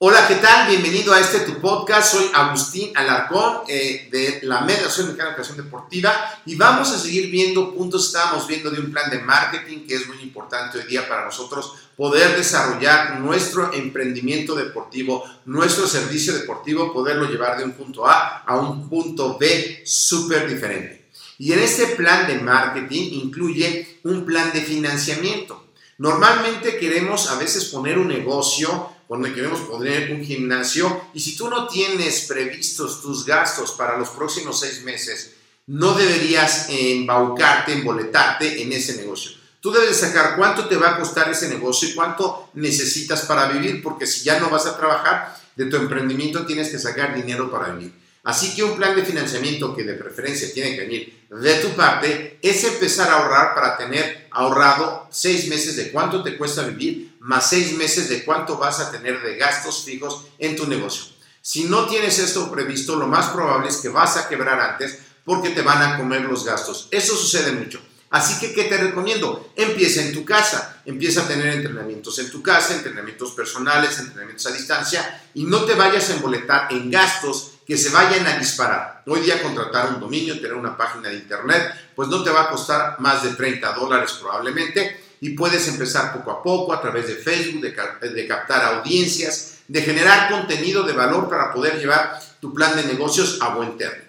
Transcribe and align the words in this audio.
Hola, 0.00 0.28
¿qué 0.28 0.36
tal? 0.36 0.68
Bienvenido 0.68 1.12
a 1.12 1.18
este 1.18 1.40
tu 1.40 1.60
podcast. 1.60 2.12
Soy 2.12 2.30
Agustín 2.32 2.92
Alarcón 2.94 3.62
eh, 3.66 4.08
de 4.12 4.38
la 4.46 4.60
Mediación 4.60 5.06
Mexicana 5.06 5.30
de 5.30 5.34
Educación 5.34 5.56
Deportiva 5.56 6.40
y 6.46 6.54
vamos 6.54 6.92
a 6.92 6.98
seguir 7.00 7.28
viendo 7.32 7.74
puntos. 7.74 8.06
Estábamos 8.06 8.46
viendo 8.46 8.70
de 8.70 8.78
un 8.78 8.92
plan 8.92 9.10
de 9.10 9.18
marketing 9.18 9.88
que 9.88 9.96
es 9.96 10.06
muy 10.06 10.20
importante 10.20 10.78
hoy 10.78 10.84
día 10.84 11.08
para 11.08 11.24
nosotros 11.24 11.74
poder 11.96 12.36
desarrollar 12.36 13.18
nuestro 13.18 13.72
emprendimiento 13.72 14.54
deportivo, 14.54 15.24
nuestro 15.46 15.88
servicio 15.88 16.32
deportivo, 16.32 16.92
poderlo 16.92 17.28
llevar 17.28 17.58
de 17.58 17.64
un 17.64 17.72
punto 17.72 18.06
A 18.06 18.44
a 18.46 18.56
un 18.56 18.88
punto 18.88 19.36
B 19.36 19.82
súper 19.84 20.48
diferente. 20.48 21.08
Y 21.38 21.52
en 21.54 21.58
este 21.58 21.96
plan 21.96 22.28
de 22.28 22.38
marketing 22.38 23.14
incluye 23.24 23.98
un 24.04 24.24
plan 24.24 24.52
de 24.52 24.60
financiamiento. 24.60 25.64
Normalmente 25.98 26.78
queremos 26.78 27.28
a 27.32 27.38
veces 27.40 27.64
poner 27.64 27.98
un 27.98 28.06
negocio 28.06 28.96
donde 29.08 29.32
queremos 29.32 29.60
poner 29.60 30.12
un 30.12 30.24
gimnasio 30.24 31.02
y 31.14 31.20
si 31.20 31.36
tú 31.36 31.48
no 31.48 31.66
tienes 31.66 32.22
previstos 32.22 33.00
tus 33.00 33.24
gastos 33.24 33.72
para 33.72 33.96
los 33.96 34.10
próximos 34.10 34.60
seis 34.60 34.82
meses, 34.82 35.34
no 35.66 35.94
deberías 35.94 36.66
embaucarte, 36.68 37.72
emboletarte 37.72 38.62
en 38.62 38.72
ese 38.72 38.96
negocio. 38.96 39.32
Tú 39.60 39.72
debes 39.72 39.96
sacar 39.96 40.36
cuánto 40.36 40.66
te 40.66 40.76
va 40.76 40.90
a 40.90 40.98
costar 40.98 41.30
ese 41.30 41.48
negocio 41.48 41.88
y 41.88 41.94
cuánto 41.94 42.50
necesitas 42.54 43.22
para 43.22 43.48
vivir, 43.48 43.82
porque 43.82 44.06
si 44.06 44.24
ya 44.24 44.38
no 44.38 44.50
vas 44.50 44.66
a 44.66 44.76
trabajar 44.76 45.36
de 45.56 45.66
tu 45.66 45.76
emprendimiento, 45.76 46.46
tienes 46.46 46.70
que 46.70 46.78
sacar 46.78 47.14
dinero 47.14 47.50
para 47.50 47.72
vivir. 47.72 47.92
Así 48.24 48.54
que 48.54 48.62
un 48.62 48.76
plan 48.76 48.94
de 48.94 49.04
financiamiento 49.04 49.74
que 49.74 49.84
de 49.84 49.94
preferencia 49.94 50.52
tiene 50.52 50.74
que 50.74 50.80
venir 50.82 51.18
de 51.30 51.54
tu 51.56 51.68
parte 51.70 52.38
es 52.42 52.64
empezar 52.64 53.10
a 53.10 53.18
ahorrar 53.18 53.54
para 53.54 53.76
tener 53.76 54.28
ahorrado 54.30 55.06
seis 55.10 55.48
meses 55.48 55.76
de 55.76 55.90
cuánto 55.90 56.22
te 56.22 56.36
cuesta 56.36 56.62
vivir, 56.62 57.07
más 57.20 57.50
seis 57.50 57.76
meses 57.76 58.08
de 58.08 58.24
cuánto 58.24 58.56
vas 58.56 58.80
a 58.80 58.90
tener 58.90 59.22
de 59.22 59.36
gastos 59.36 59.84
fijos 59.84 60.26
en 60.38 60.56
tu 60.56 60.66
negocio. 60.66 61.04
Si 61.40 61.64
no 61.64 61.86
tienes 61.86 62.18
esto 62.18 62.50
previsto, 62.50 62.96
lo 62.96 63.06
más 63.06 63.30
probable 63.30 63.68
es 63.68 63.78
que 63.78 63.88
vas 63.88 64.16
a 64.16 64.28
quebrar 64.28 64.60
antes 64.60 64.98
porque 65.24 65.50
te 65.50 65.62
van 65.62 65.82
a 65.82 65.96
comer 65.96 66.22
los 66.22 66.44
gastos. 66.44 66.88
Eso 66.90 67.16
sucede 67.16 67.52
mucho. 67.52 67.80
Así 68.10 68.38
que, 68.40 68.54
¿qué 68.54 68.64
te 68.64 68.78
recomiendo? 68.78 69.52
Empieza 69.54 70.00
en 70.00 70.14
tu 70.14 70.24
casa, 70.24 70.80
empieza 70.86 71.22
a 71.22 71.28
tener 71.28 71.48
entrenamientos 71.48 72.18
en 72.18 72.30
tu 72.30 72.42
casa, 72.42 72.74
entrenamientos 72.74 73.32
personales, 73.32 73.98
entrenamientos 73.98 74.46
a 74.46 74.52
distancia 74.52 75.22
y 75.34 75.44
no 75.44 75.64
te 75.64 75.74
vayas 75.74 76.08
a 76.08 76.14
emboletar 76.14 76.72
en 76.72 76.90
gastos 76.90 77.52
que 77.66 77.76
se 77.76 77.90
vayan 77.90 78.26
a 78.26 78.38
disparar. 78.38 79.02
Hoy 79.06 79.20
día 79.20 79.42
contratar 79.42 79.92
un 79.92 80.00
dominio, 80.00 80.40
tener 80.40 80.54
una 80.54 80.74
página 80.74 81.10
de 81.10 81.16
internet, 81.16 81.92
pues 81.94 82.08
no 82.08 82.22
te 82.22 82.30
va 82.30 82.44
a 82.44 82.50
costar 82.50 82.98
más 82.98 83.22
de 83.22 83.30
30 83.30 83.74
dólares 83.74 84.12
probablemente 84.18 85.07
y 85.20 85.30
puedes 85.30 85.66
empezar 85.68 86.12
poco 86.12 86.30
a 86.30 86.42
poco 86.42 86.72
a 86.72 86.80
través 86.80 87.06
de 87.08 87.14
Facebook, 87.14 87.62
de, 87.62 88.26
captar 88.26 88.74
audiencias, 88.74 89.58
de 89.66 89.82
generar 89.82 90.30
contenido 90.30 90.82
de 90.82 90.92
valor 90.92 91.28
para 91.28 91.52
poder 91.52 91.78
llevar 91.78 92.20
tu 92.40 92.54
plan 92.54 92.76
de 92.76 92.84
negocios 92.84 93.38
a 93.40 93.54
buen 93.54 93.76
término. 93.76 94.08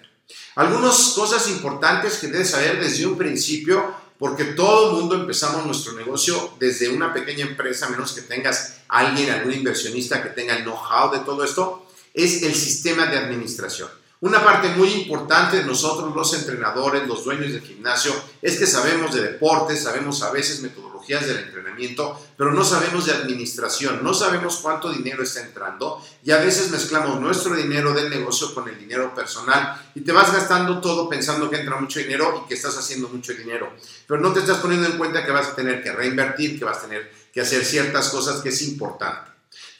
Algunas 0.56 1.12
cosas 1.14 1.48
importantes 1.48 2.18
que 2.18 2.28
debes 2.28 2.50
saber 2.50 2.80
desde 2.80 3.06
un 3.06 3.16
principio, 3.16 3.94
porque 4.18 4.44
todo 4.44 4.90
el 4.90 4.96
mundo 4.96 5.14
empezamos 5.14 5.64
nuestro 5.64 5.94
negocio 5.94 6.54
desde 6.58 6.88
una 6.88 7.12
pequeña 7.12 7.46
empresa, 7.46 7.88
menos 7.88 8.12
que 8.12 8.22
tengas 8.22 8.78
alguien, 8.88 9.30
algún 9.30 9.52
inversionista 9.52 10.22
que 10.22 10.30
tenga 10.30 10.56
el 10.56 10.64
know-how 10.64 11.10
de 11.10 11.20
todo 11.20 11.42
esto, 11.44 11.86
es 12.12 12.42
el 12.42 12.54
sistema 12.54 13.06
de 13.06 13.18
administración. 13.18 13.88
Una 14.22 14.44
parte 14.44 14.68
muy 14.76 14.88
importante 14.92 15.56
de 15.56 15.64
nosotros 15.64 16.14
los 16.14 16.34
entrenadores, 16.34 17.08
los 17.08 17.24
dueños 17.24 17.54
del 17.54 17.62
gimnasio, 17.62 18.12
es 18.42 18.58
que 18.58 18.66
sabemos 18.66 19.14
de 19.14 19.22
deportes, 19.22 19.82
sabemos 19.82 20.22
a 20.22 20.30
veces 20.30 20.60
metodologías 20.60 21.26
del 21.26 21.38
entrenamiento, 21.38 22.20
pero 22.36 22.52
no 22.52 22.62
sabemos 22.62 23.06
de 23.06 23.12
administración, 23.12 24.00
no 24.02 24.12
sabemos 24.12 24.58
cuánto 24.58 24.92
dinero 24.92 25.22
está 25.22 25.40
entrando 25.40 26.04
y 26.22 26.32
a 26.32 26.36
veces 26.36 26.70
mezclamos 26.70 27.18
nuestro 27.18 27.56
dinero 27.56 27.94
del 27.94 28.10
negocio 28.10 28.52
con 28.52 28.68
el 28.68 28.78
dinero 28.78 29.14
personal 29.14 29.90
y 29.94 30.02
te 30.02 30.12
vas 30.12 30.30
gastando 30.30 30.82
todo 30.82 31.08
pensando 31.08 31.48
que 31.48 31.56
entra 31.56 31.80
mucho 31.80 31.98
dinero 31.98 32.42
y 32.44 32.46
que 32.46 32.56
estás 32.56 32.76
haciendo 32.76 33.08
mucho 33.08 33.32
dinero, 33.32 33.72
pero 34.06 34.20
no 34.20 34.34
te 34.34 34.40
estás 34.40 34.58
poniendo 34.58 34.86
en 34.86 34.98
cuenta 34.98 35.24
que 35.24 35.32
vas 35.32 35.48
a 35.48 35.56
tener 35.56 35.82
que 35.82 35.92
reinvertir, 35.92 36.58
que 36.58 36.64
vas 36.66 36.76
a 36.76 36.82
tener 36.82 37.10
que 37.32 37.40
hacer 37.40 37.64
ciertas 37.64 38.10
cosas 38.10 38.42
que 38.42 38.50
es 38.50 38.60
importante. 38.60 39.29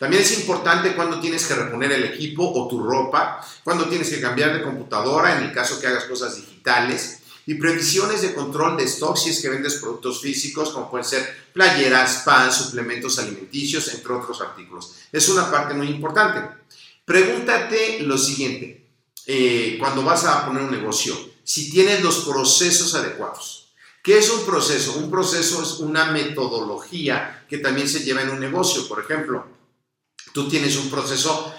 También 0.01 0.23
es 0.23 0.41
importante 0.41 0.97
cuando 0.97 1.21
tienes 1.21 1.45
que 1.45 1.55
reponer 1.55 1.93
el 1.93 2.05
equipo 2.05 2.51
o 2.55 2.67
tu 2.67 2.83
ropa, 2.83 3.47
cuando 3.63 3.87
tienes 3.87 4.09
que 4.09 4.19
cambiar 4.19 4.55
de 4.55 4.63
computadora, 4.63 5.37
en 5.37 5.45
el 5.45 5.53
caso 5.53 5.79
que 5.79 5.89
hagas 5.89 6.05
cosas 6.05 6.37
digitales, 6.37 7.19
y 7.45 7.57
previsiones 7.57 8.23
de 8.23 8.33
control 8.33 8.79
de 8.79 8.85
stock 8.85 9.19
si 9.19 9.29
es 9.29 9.43
que 9.43 9.51
vendes 9.51 9.75
productos 9.75 10.23
físicos, 10.23 10.71
como 10.71 10.91
pueden 10.91 11.05
ser 11.05 11.51
playeras, 11.53 12.23
pan, 12.25 12.51
suplementos 12.51 13.19
alimenticios, 13.19 13.93
entre 13.93 14.15
otros 14.15 14.41
artículos. 14.41 14.95
Es 15.13 15.29
una 15.29 15.51
parte 15.51 15.75
muy 15.75 15.89
importante. 15.89 16.49
Pregúntate 17.05 18.01
lo 18.01 18.17
siguiente, 18.17 18.89
eh, 19.27 19.77
cuando 19.79 20.03
vas 20.03 20.25
a 20.25 20.47
poner 20.47 20.63
un 20.63 20.71
negocio, 20.71 21.15
si 21.45 21.71
tienes 21.71 22.03
los 22.03 22.21
procesos 22.21 22.95
adecuados. 22.95 23.69
¿Qué 24.03 24.17
es 24.17 24.31
un 24.31 24.47
proceso? 24.47 24.95
Un 24.95 25.11
proceso 25.11 25.63
es 25.63 25.73
una 25.81 26.07
metodología 26.11 27.45
que 27.51 27.59
también 27.59 27.87
se 27.87 28.01
lleva 28.03 28.23
en 28.23 28.31
un 28.31 28.41
negocio. 28.41 28.89
Por 28.89 29.05
ejemplo, 29.05 29.60
tú 30.33 30.49
tienes 30.49 30.77
un 30.77 30.91
proceso 30.91 31.55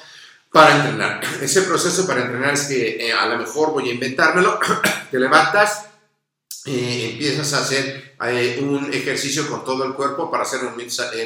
para 0.51 0.75
entrenar. 0.75 1.21
Ese 1.41 1.63
proceso 1.63 2.05
para 2.05 2.21
entrenar 2.21 2.53
es 2.53 2.63
que 2.63 3.07
eh, 3.07 3.13
a 3.13 3.25
lo 3.27 3.37
mejor 3.37 3.71
voy 3.71 3.89
a 3.89 3.93
inventármelo, 3.93 4.59
te 5.11 5.19
levantas, 5.19 5.85
eh, 6.65 7.11
empiezas 7.13 7.53
a 7.53 7.59
hacer 7.59 8.15
eh, 8.27 8.59
un 8.61 8.93
ejercicio 8.93 9.49
con 9.49 9.65
todo 9.65 9.83
el 9.85 9.93
cuerpo 9.93 10.29
para 10.29 10.43
hacer 10.43 10.59
un 10.61 10.75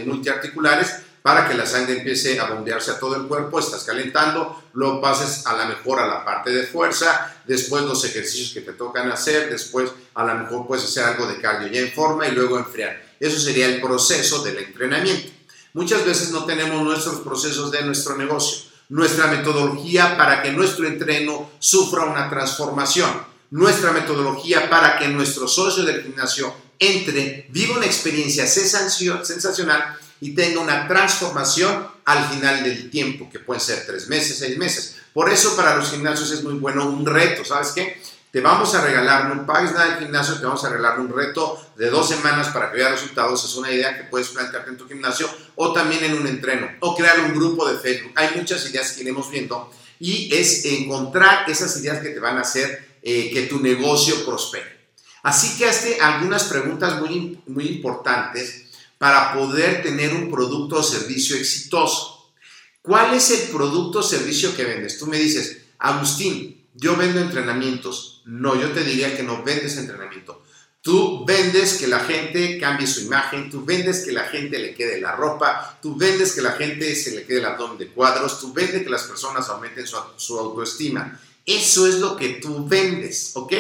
multiarticulares 0.08 0.96
para 1.26 1.48
que 1.48 1.56
la 1.56 1.66
sangre 1.66 1.98
empiece 1.98 2.40
a 2.40 2.46
bombearse 2.46 2.92
a 2.92 3.00
todo 3.00 3.16
el 3.16 3.24
cuerpo, 3.24 3.60
estás 3.60 3.84
calentando, 3.84 4.64
luego 4.74 5.02
pases 5.02 5.48
a 5.48 5.58
lo 5.58 5.66
mejor 5.66 6.00
a 6.00 6.06
la 6.06 6.24
parte 6.24 6.52
de 6.52 6.68
fuerza, 6.68 7.36
después 7.46 7.84
los 7.84 8.06
ejercicios 8.06 8.54
que 8.54 8.62
te 8.62 8.74
tocan 8.74 9.12
hacer, 9.12 9.50
después 9.50 9.92
a 10.14 10.24
lo 10.24 10.36
mejor 10.36 10.68
puedes 10.68 10.86
hacer 10.86 11.04
algo 11.04 11.26
de 11.26 11.42
cardio 11.42 11.68
ya 11.68 11.80
en 11.80 11.92
forma 11.92 12.28
y 12.28 12.32
luego 12.32 12.60
enfriar. 12.60 13.02
Eso 13.20 13.40
sería 13.40 13.66
el 13.66 13.82
proceso 13.82 14.44
del 14.44 14.60
entrenamiento. 14.60 15.32
Muchas 15.76 16.06
veces 16.06 16.32
no 16.32 16.46
tenemos 16.46 16.82
nuestros 16.84 17.20
procesos 17.20 17.70
de 17.70 17.84
nuestro 17.84 18.16
negocio. 18.16 18.64
nuestra 18.88 19.28
metodología 19.28 20.16
para 20.16 20.42
que 20.42 20.52
nuestro 20.52 20.88
entreno 20.88 21.52
sufra 21.58 22.06
una 22.06 22.30
transformación, 22.30 23.10
nuestra 23.50 23.92
metodología 23.92 24.70
para 24.70 25.00
que 25.00 25.08
nuestro 25.08 25.48
socio 25.48 25.84
del 25.84 26.04
gimnasio 26.04 26.56
entre, 26.78 27.48
viva 27.50 27.78
una 27.78 27.88
experiencia 27.88 28.46
sensacional 28.46 29.98
y 30.22 30.36
tenga 30.36 30.62
una 30.62 30.88
transformación 30.88 31.88
al 32.06 32.30
final 32.30 32.64
del 32.64 32.90
tiempo, 32.92 33.28
que 33.30 33.40
pueden 33.40 33.60
ser 33.60 33.86
tres 33.86 34.08
meses, 34.08 34.38
seis 34.38 34.58
meses. 34.58 34.98
Por 35.14 35.30
eso 35.30 35.56
para 35.56 35.76
los 35.76 35.90
gimnasios 35.90 36.32
es 36.32 36.44
muy 36.44 36.54
bueno 36.54 36.88
un 36.88 37.06
reto, 37.06 37.44
¿sabes 37.44 37.72
qué? 37.74 38.02
Te 38.36 38.42
vamos 38.42 38.76
a 38.76 38.82
regalar, 38.82 39.34
no 39.34 39.46
pagues 39.46 39.72
nada 39.72 39.92
del 39.92 40.00
gimnasio, 40.00 40.38
te 40.38 40.46
vamos 40.46 40.62
a 40.66 40.68
regalar 40.68 41.00
un 41.00 41.08
reto 41.08 41.58
de 41.78 41.90
dos 41.90 42.10
semanas 42.10 42.50
para 42.50 42.70
que 42.70 42.80
veas 42.80 42.92
resultados. 42.92 43.46
Es 43.46 43.56
una 43.56 43.72
idea 43.72 43.96
que 43.96 44.04
puedes 44.04 44.28
plantearte 44.28 44.72
en 44.72 44.76
tu 44.76 44.86
gimnasio 44.90 45.30
o 45.56 45.72
también 45.72 46.04
en 46.04 46.16
un 46.16 46.28
entreno 46.28 46.68
o 46.82 46.98
crear 46.98 47.18
un 47.22 47.34
grupo 47.34 47.66
de 47.66 47.80
Facebook. 47.80 48.12
Hay 48.14 48.36
muchas 48.36 48.70
ideas 48.70 48.92
que 48.92 49.04
iremos 49.04 49.32
viendo 49.32 49.72
y 50.02 50.36
es 50.36 50.66
encontrar 50.66 51.50
esas 51.50 51.78
ideas 51.78 52.02
que 52.02 52.10
te 52.10 52.20
van 52.20 52.38
a 52.38 52.42
hacer 52.42 52.98
eh, 53.02 53.32
que 53.32 53.44
tu 53.44 53.62
negocio 53.62 54.26
prospere. 54.26 54.90
Así 55.24 55.58
que 55.58 55.70
hazte 55.70 56.02
algunas 56.02 56.44
preguntas 56.44 57.00
muy, 57.00 57.42
muy 57.48 57.68
importantes 57.68 58.66
para 58.98 59.34
poder 59.34 59.82
tener 59.82 60.14
un 60.14 60.30
producto 60.30 60.80
o 60.80 60.84
servicio 60.84 61.38
exitoso. 61.38 62.34
¿Cuál 62.82 63.14
es 63.14 63.32
el 63.32 63.48
producto 63.48 64.00
o 64.00 64.04
servicio 64.04 64.54
que 64.58 64.66
vendes? 64.66 65.00
Tú 65.00 65.08
me 65.08 65.18
dices, 65.18 65.60
Agustín, 65.80 66.65
yo 66.76 66.96
vendo 66.96 67.20
entrenamientos. 67.20 68.22
No, 68.26 68.60
yo 68.60 68.72
te 68.72 68.84
diría 68.84 69.16
que 69.16 69.24
no 69.24 69.44
vendes 69.44 69.78
entrenamiento. 69.78 70.44
Tú 70.82 71.26
vendes 71.26 71.80
que 71.80 71.88
la 71.88 72.00
gente 72.02 72.60
cambie 72.60 72.86
su 72.86 73.02
imagen, 73.02 73.50
tú 73.50 73.66
vendes 73.66 74.06
que 74.06 74.12
la 74.12 74.26
gente 74.26 74.60
le 74.60 74.76
quede 74.76 75.02
la 75.02 75.16
ropa, 75.16 75.80
tú 75.82 75.96
vendes 75.96 76.34
que 76.34 76.44
la 76.44 76.52
gente 76.52 76.96
se 76.96 77.16
le 77.16 77.26
quede 77.26 77.40
el 77.40 77.46
abdomen 77.46 77.80
de 77.80 77.88
cuadros, 77.88 78.40
tú 78.40 78.54
vendes 78.54 78.84
que 78.84 78.90
las 78.90 79.04
personas 79.04 79.50
aumenten 79.50 79.88
su, 79.88 79.98
su 80.18 80.38
autoestima. 80.38 81.20
Eso 81.44 81.88
es 81.88 81.96
lo 81.96 82.16
que 82.16 82.36
tú 82.36 82.68
vendes, 82.68 83.32
¿ok? 83.34 83.54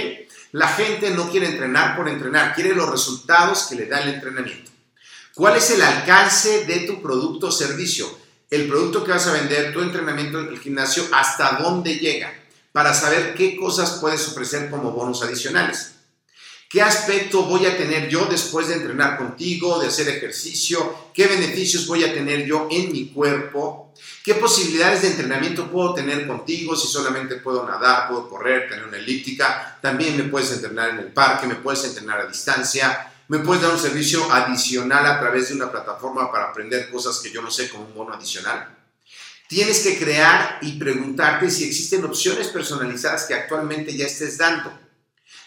La 0.51 0.67
gente 0.67 1.09
no 1.11 1.31
quiere 1.31 1.47
entrenar 1.47 1.97
por 1.97 2.07
entrenar, 2.07 2.53
quiere 2.53 2.75
los 2.75 2.89
resultados 2.91 3.65
que 3.67 3.75
le 3.75 3.87
da 3.87 4.01
el 4.01 4.13
entrenamiento. 4.13 4.69
¿Cuál 5.33 5.57
es 5.57 5.71
el 5.71 5.81
alcance 5.81 6.65
de 6.65 6.81
tu 6.81 7.01
producto 7.01 7.47
o 7.47 7.51
servicio? 7.51 8.07
El 8.51 8.67
producto 8.67 9.03
que 9.03 9.11
vas 9.11 9.25
a 9.25 9.33
vender, 9.33 9.73
tu 9.73 9.81
entrenamiento 9.81 10.39
en 10.39 10.49
el 10.49 10.59
gimnasio, 10.59 11.03
¿hasta 11.11 11.57
dónde 11.57 11.95
llega? 11.95 12.44
Para 12.75 12.93
saber 12.93 13.35
qué 13.35 13.55
cosas 13.55 13.99
puedes 14.01 14.27
ofrecer 14.27 14.69
como 14.69 14.91
bonos 14.91 15.23
adicionales. 15.23 15.93
¿Qué 16.69 16.81
aspecto 16.81 17.43
voy 17.43 17.65
a 17.65 17.77
tener 17.77 18.09
yo 18.09 18.25
después 18.25 18.67
de 18.67 18.73
entrenar 18.73 19.17
contigo, 19.17 19.79
de 19.79 19.87
hacer 19.87 20.09
ejercicio? 20.09 20.93
¿Qué 21.13 21.25
beneficios 21.27 21.87
voy 21.87 22.03
a 22.03 22.13
tener 22.13 22.45
yo 22.45 22.67
en 22.69 22.91
mi 22.91 23.13
cuerpo? 23.13 23.93
¿Qué 24.25 24.33
posibilidades 24.33 25.03
de 25.03 25.11
entrenamiento 25.11 25.71
puedo 25.71 25.93
tener 25.93 26.27
contigo? 26.27 26.75
Si 26.75 26.89
solamente 26.89 27.37
puedo 27.37 27.65
nadar, 27.65 28.09
puedo 28.09 28.27
correr, 28.27 28.67
tener 28.67 28.85
una 28.85 28.97
elíptica. 28.97 29.79
También 29.81 30.17
me 30.17 30.23
puedes 30.23 30.51
entrenar 30.51 30.89
en 30.89 30.99
el 30.99 31.13
parque, 31.13 31.47
me 31.47 31.55
puedes 31.55 31.85
entrenar 31.85 32.19
a 32.19 32.27
distancia. 32.27 33.09
Me 33.29 33.39
puedes 33.39 33.63
dar 33.63 33.71
un 33.71 33.79
servicio 33.79 34.29
adicional 34.33 35.05
a 35.05 35.17
través 35.21 35.47
de 35.47 35.55
una 35.55 35.71
plataforma 35.71 36.29
para 36.29 36.49
aprender 36.49 36.91
cosas 36.91 37.19
que 37.19 37.31
yo 37.31 37.41
no 37.41 37.49
sé 37.49 37.69
como 37.69 37.85
un 37.85 37.95
bono 37.95 38.13
adicional. 38.13 38.84
Tienes 39.47 39.81
que 39.81 39.97
crear 39.99 40.57
y 40.61 40.73
preguntarte 40.79 41.51
si 41.51 41.65
existen 41.65 42.03
opciones 42.03 42.47
personalizadas 42.47 43.25
que 43.25 43.35
actualmente 43.35 43.95
ya 43.95 44.07
estés 44.07 44.37
dando. 44.37 44.73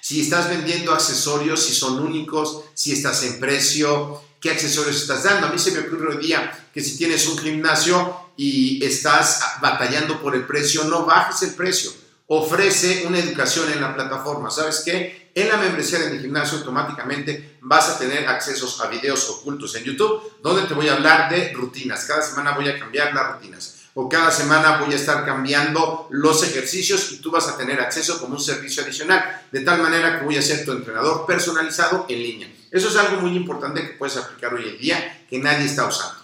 Si 0.01 0.21
estás 0.21 0.49
vendiendo 0.49 0.93
accesorios, 0.93 1.65
si 1.65 1.75
son 1.75 1.99
únicos, 1.99 2.63
si 2.75 2.93
estás 2.93 3.25
en 3.25 3.41
precio, 3.41 4.23
qué 4.41 4.51
accesorios 4.51 4.97
estás 4.97 5.25
dando. 5.25 5.49
A 5.49 5.53
mí 5.53 5.59
se 5.59 5.73
me 5.73 5.81
ocurre 5.81 6.15
hoy 6.15 6.27
día 6.27 6.69
que 6.73 6.81
si 6.81 6.97
tienes 6.97 7.27
un 7.27 7.39
gimnasio 7.39 8.31
y 8.37 8.85
estás 8.85 9.43
batallando 9.61 10.23
por 10.23 10.37
el 10.37 10.47
precio, 10.47 10.85
no 10.85 11.05
bajes 11.05 11.43
el 11.43 11.55
precio. 11.55 11.91
Ofrece 12.29 13.05
una 13.07 13.19
educación 13.19 13.73
en 13.73 13.81
la 13.81 13.95
plataforma. 13.95 14.51
¿Sabes 14.51 14.83
qué? 14.85 15.33
En 15.35 15.49
la 15.49 15.57
membresía 15.57 15.99
de 15.99 16.11
mi 16.11 16.21
gimnasio 16.21 16.59
automáticamente 16.59 17.59
vas 17.63 17.89
a 17.89 17.99
tener 17.99 18.29
accesos 18.29 18.81
a 18.81 18.87
videos 18.87 19.29
ocultos 19.29 19.75
en 19.75 19.85
YouTube 19.85 20.23
donde 20.41 20.63
te 20.69 20.75
voy 20.75 20.89
a 20.89 20.95
hablar 20.95 21.31
de 21.31 21.53
rutinas. 21.53 22.05
Cada 22.05 22.23
semana 22.23 22.53
voy 22.53 22.69
a 22.69 22.79
cambiar 22.79 23.13
las 23.13 23.35
rutinas 23.35 23.78
o 23.95 24.09
cada 24.09 24.31
semana 24.31 24.79
voy 24.79 24.93
a 24.93 24.97
estar 24.97 25.25
cambiando 25.25 26.07
los 26.11 26.43
ejercicios 26.43 27.13
y 27.13 27.19
tú 27.19 27.31
vas 27.31 27.49
a 27.49 27.57
tener 27.57 27.81
acceso 27.81 28.21
como 28.21 28.35
un 28.35 28.41
servicio 28.41 28.83
adicional, 28.83 29.43
de 29.51 29.61
tal 29.61 29.83
manera 29.83 30.19
que 30.19 30.25
voy 30.25 30.37
a 30.37 30.43
ser 30.43 30.65
tu 30.65 30.73
entrenador 30.73 31.27
personalizado 31.27 32.07
en 32.09 32.23
línea. 32.23 32.53
Eso 32.71 32.89
es 32.89 32.97
algo 32.97 33.21
muy 33.21 33.37
importante 33.37 33.83
que 33.83 33.95
puedes 33.95 34.17
aplicar 34.17 34.55
hoy 34.55 34.69
en 34.69 34.79
día 34.79 35.27
que 35.29 35.39
nadie 35.39 35.67
está 35.67 35.87
usando. 35.87 36.23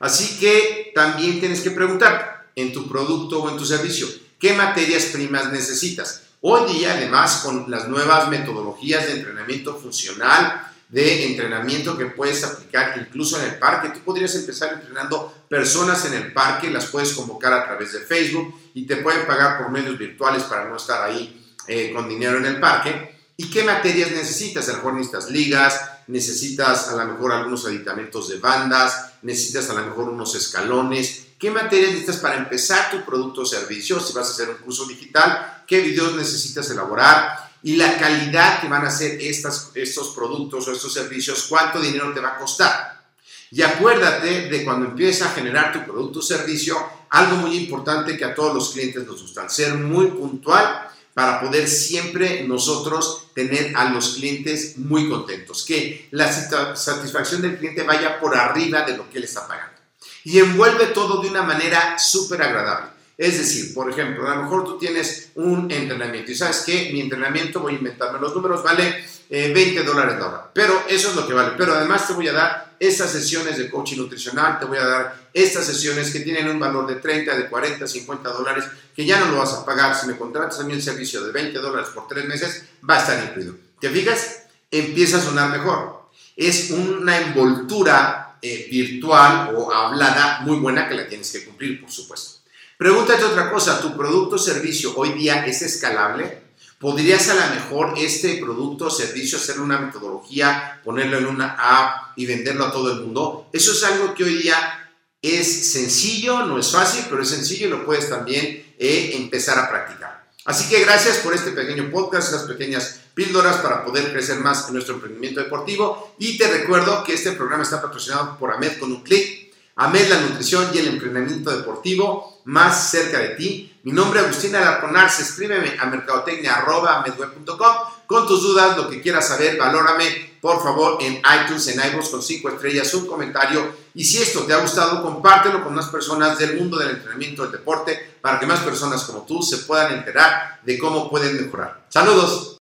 Así 0.00 0.38
que 0.38 0.92
también 0.94 1.40
tienes 1.40 1.60
que 1.60 1.70
preguntar 1.70 2.48
en 2.56 2.72
tu 2.72 2.88
producto 2.88 3.42
o 3.42 3.50
en 3.50 3.56
tu 3.56 3.64
servicio, 3.64 4.08
¿qué 4.38 4.52
materias 4.52 5.04
primas 5.06 5.52
necesitas? 5.52 6.22
Hoy 6.40 6.74
día, 6.74 6.92
además, 6.92 7.42
con 7.44 7.70
las 7.70 7.88
nuevas 7.88 8.28
metodologías 8.28 9.06
de 9.06 9.12
entrenamiento 9.12 9.76
funcional, 9.76 10.73
de 10.94 11.26
entrenamiento 11.26 11.98
que 11.98 12.06
puedes 12.06 12.44
aplicar 12.44 12.94
incluso 12.96 13.40
en 13.40 13.46
el 13.46 13.58
parque. 13.58 13.88
Tú 13.88 13.98
podrías 14.04 14.32
empezar 14.36 14.74
entrenando 14.74 15.34
personas 15.48 16.04
en 16.04 16.14
el 16.14 16.32
parque, 16.32 16.70
las 16.70 16.86
puedes 16.86 17.14
convocar 17.14 17.52
a 17.52 17.64
través 17.64 17.94
de 17.94 17.98
Facebook 17.98 18.54
y 18.74 18.86
te 18.86 18.98
pueden 18.98 19.26
pagar 19.26 19.58
por 19.58 19.72
medios 19.72 19.98
virtuales 19.98 20.44
para 20.44 20.68
no 20.68 20.76
estar 20.76 21.02
ahí 21.02 21.52
eh, 21.66 21.92
con 21.92 22.08
dinero 22.08 22.38
en 22.38 22.46
el 22.46 22.60
parque. 22.60 23.12
¿Y 23.36 23.50
qué 23.50 23.64
materias 23.64 24.12
necesitas? 24.12 24.68
A 24.68 24.70
lo 24.70 24.76
mejor 24.76 24.94
necesitas 24.94 25.30
ligas, 25.30 25.80
necesitas 26.06 26.88
a 26.88 27.04
lo 27.04 27.12
mejor 27.12 27.32
algunos 27.32 27.66
aditamentos 27.66 28.28
de 28.28 28.38
bandas, 28.38 29.14
necesitas 29.22 29.68
a 29.70 29.74
lo 29.74 29.84
mejor 29.86 30.10
unos 30.10 30.36
escalones. 30.36 31.24
¿Qué 31.40 31.50
materias 31.50 31.90
necesitas 31.90 32.18
para 32.18 32.36
empezar 32.36 32.92
tu 32.92 33.04
producto 33.04 33.40
o 33.40 33.46
servicio? 33.46 33.98
Si 33.98 34.12
vas 34.12 34.28
a 34.28 34.30
hacer 34.30 34.48
un 34.48 34.58
curso 34.58 34.86
digital, 34.86 35.64
¿qué 35.66 35.80
videos 35.80 36.14
necesitas 36.14 36.70
elaborar? 36.70 37.43
Y 37.64 37.76
la 37.76 37.96
calidad 37.96 38.60
que 38.60 38.68
van 38.68 38.84
a 38.84 38.90
ser 38.90 39.18
estos 39.20 40.12
productos 40.14 40.68
o 40.68 40.72
estos 40.72 40.92
servicios, 40.92 41.46
cuánto 41.48 41.80
dinero 41.80 42.12
te 42.12 42.20
va 42.20 42.34
a 42.34 42.38
costar. 42.38 43.02
Y 43.50 43.62
acuérdate 43.62 44.50
de 44.50 44.64
cuando 44.64 44.86
empiezas 44.86 45.28
a 45.28 45.34
generar 45.34 45.72
tu 45.72 45.82
producto 45.82 46.18
o 46.18 46.22
servicio, 46.22 46.76
algo 47.08 47.36
muy 47.36 47.56
importante 47.56 48.18
que 48.18 48.24
a 48.24 48.34
todos 48.34 48.54
los 48.54 48.72
clientes 48.72 49.06
nos 49.06 49.22
gustan, 49.22 49.48
ser 49.48 49.74
muy 49.74 50.08
puntual 50.08 50.90
para 51.14 51.40
poder 51.40 51.66
siempre 51.66 52.46
nosotros 52.46 53.28
tener 53.34 53.74
a 53.76 53.86
los 53.86 54.16
clientes 54.16 54.76
muy 54.76 55.08
contentos, 55.08 55.64
que 55.64 56.08
la 56.10 56.30
satisfacción 56.74 57.40
del 57.40 57.56
cliente 57.56 57.82
vaya 57.82 58.20
por 58.20 58.36
arriba 58.36 58.82
de 58.82 58.96
lo 58.96 59.08
que 59.08 59.18
él 59.18 59.24
está 59.24 59.48
pagando. 59.48 59.78
Y 60.24 60.38
envuelve 60.38 60.86
todo 60.88 61.22
de 61.22 61.28
una 61.28 61.42
manera 61.42 61.98
súper 61.98 62.42
agradable. 62.42 62.93
Es 63.16 63.38
decir, 63.38 63.72
por 63.74 63.90
ejemplo, 63.90 64.28
a 64.28 64.36
lo 64.36 64.42
mejor 64.42 64.64
tú 64.64 64.78
tienes 64.78 65.30
un 65.36 65.70
entrenamiento 65.70 66.32
y 66.32 66.34
sabes 66.34 66.62
que 66.66 66.90
mi 66.92 67.00
entrenamiento, 67.00 67.60
voy 67.60 67.74
a 67.74 67.78
inventarme 67.78 68.18
los 68.18 68.34
números, 68.34 68.62
vale 68.62 69.04
20 69.30 69.60
eh, 69.60 69.82
dólares 69.84 70.18
la 70.18 70.26
hora. 70.26 70.50
Pero 70.52 70.84
eso 70.88 71.10
es 71.10 71.16
lo 71.16 71.26
que 71.26 71.32
vale. 71.32 71.52
Pero 71.56 71.74
además 71.74 72.06
te 72.06 72.12
voy 72.12 72.28
a 72.28 72.32
dar 72.32 72.74
estas 72.78 73.10
sesiones 73.10 73.56
de 73.56 73.70
coaching 73.70 73.98
nutricional, 73.98 74.58
te 74.58 74.66
voy 74.66 74.78
a 74.78 74.84
dar 74.84 75.28
estas 75.32 75.64
sesiones 75.64 76.10
que 76.10 76.20
tienen 76.20 76.48
un 76.48 76.58
valor 76.58 76.86
de 76.86 76.96
30, 76.96 77.36
de 77.36 77.48
40, 77.48 77.86
50 77.86 78.28
dólares, 78.30 78.64
que 78.94 79.06
ya 79.06 79.20
no 79.20 79.30
lo 79.30 79.38
vas 79.38 79.52
a 79.54 79.64
pagar. 79.64 79.94
Si 79.94 80.06
me 80.06 80.16
contratas 80.16 80.60
a 80.60 80.64
mí 80.64 80.72
el 80.72 80.82
servicio 80.82 81.24
de 81.24 81.32
20 81.32 81.58
dólares 81.58 81.90
por 81.94 82.08
tres 82.08 82.26
meses, 82.26 82.64
va 82.88 82.96
a 82.96 83.00
estar 83.00 83.22
incluido. 83.24 83.54
¿Te 83.80 83.90
fijas? 83.90 84.42
Empieza 84.70 85.18
a 85.18 85.20
sonar 85.20 85.50
mejor. 85.50 86.04
Es 86.36 86.70
una 86.70 87.18
envoltura 87.18 88.38
eh, 88.42 88.68
virtual 88.70 89.54
o 89.54 89.72
hablada 89.72 90.40
muy 90.40 90.58
buena 90.58 90.88
que 90.88 90.94
la 90.94 91.06
tienes 91.08 91.30
que 91.30 91.44
cumplir, 91.44 91.80
por 91.80 91.90
supuesto. 91.90 92.43
Pregúntate 92.76 93.22
otra 93.22 93.52
cosa, 93.52 93.80
¿tu 93.80 93.96
producto 93.96 94.34
o 94.34 94.38
servicio 94.38 94.92
hoy 94.96 95.12
día 95.12 95.46
es 95.46 95.62
escalable? 95.62 96.42
¿Podrías 96.80 97.28
a 97.28 97.34
lo 97.34 97.54
mejor 97.54 97.94
este 97.96 98.38
producto 98.38 98.86
o 98.86 98.90
servicio 98.90 99.38
hacer 99.38 99.60
una 99.60 99.78
metodología, 99.78 100.80
ponerlo 100.84 101.18
en 101.18 101.26
una 101.26 101.56
app 101.56 102.18
y 102.18 102.26
venderlo 102.26 102.66
a 102.66 102.72
todo 102.72 102.92
el 102.92 103.02
mundo? 103.02 103.48
Eso 103.52 103.72
es 103.72 103.84
algo 103.84 104.12
que 104.12 104.24
hoy 104.24 104.42
día 104.42 104.90
es 105.22 105.72
sencillo, 105.72 106.44
no 106.46 106.58
es 106.58 106.72
fácil, 106.72 107.04
pero 107.08 107.22
es 107.22 107.28
sencillo 107.28 107.68
y 107.68 107.70
lo 107.70 107.86
puedes 107.86 108.10
también 108.10 108.74
eh, 108.76 109.12
empezar 109.14 109.56
a 109.56 109.70
practicar. 109.70 110.32
Así 110.44 110.68
que 110.68 110.80
gracias 110.80 111.18
por 111.18 111.32
este 111.32 111.52
pequeño 111.52 111.90
podcast, 111.92 112.32
estas 112.32 112.48
pequeñas 112.48 113.00
píldoras 113.14 113.58
para 113.58 113.84
poder 113.84 114.12
crecer 114.12 114.40
más 114.40 114.66
en 114.66 114.74
nuestro 114.74 114.96
emprendimiento 114.96 115.40
deportivo. 115.40 116.16
Y 116.18 116.36
te 116.36 116.48
recuerdo 116.48 117.04
que 117.04 117.14
este 117.14 117.32
programa 117.32 117.62
está 117.62 117.80
patrocinado 117.80 118.36
por 118.36 118.52
AMED 118.52 118.78
con 118.80 118.90
un 118.90 119.02
clic 119.04 119.44
AMED, 119.76 120.08
la 120.08 120.20
nutrición 120.20 120.70
y 120.72 120.78
el 120.78 120.88
entrenamiento 120.88 121.56
deportivo 121.56 122.33
más 122.44 122.90
cerca 122.90 123.18
de 123.18 123.30
ti. 123.30 123.80
Mi 123.82 123.92
nombre 123.92 124.20
es 124.20 124.26
Agustín 124.26 124.54
Alarconarse. 124.56 125.22
Escríbeme 125.22 125.76
a 125.78 125.86
mercadotecnia.com 125.86 127.76
con 128.06 128.26
tus 128.26 128.42
dudas, 128.42 128.76
lo 128.76 128.88
que 128.88 129.00
quieras 129.00 129.28
saber, 129.28 129.56
valórame 129.56 130.34
por 130.40 130.62
favor 130.62 130.98
en 131.00 131.22
iTunes, 131.42 131.66
en 131.68 131.80
iVoox 131.90 132.10
con 132.10 132.22
5 132.22 132.48
estrellas, 132.50 132.92
un 132.92 133.06
comentario. 133.06 133.74
Y 133.94 134.04
si 134.04 134.22
esto 134.22 134.40
te 134.42 134.52
ha 134.52 134.58
gustado, 134.58 135.02
compártelo 135.02 135.64
con 135.64 135.74
más 135.74 135.86
personas 135.86 136.38
del 136.38 136.58
mundo 136.58 136.78
del 136.78 136.90
entrenamiento 136.90 137.44
del 137.44 137.52
deporte 137.52 138.18
para 138.20 138.38
que 138.38 138.46
más 138.46 138.60
personas 138.60 139.04
como 139.04 139.22
tú 139.22 139.42
se 139.42 139.58
puedan 139.58 139.94
enterar 139.94 140.60
de 140.62 140.78
cómo 140.78 141.08
pueden 141.08 141.42
mejorar. 141.42 141.86
Saludos. 141.88 142.50